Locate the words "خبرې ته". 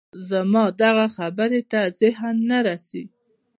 1.17-1.79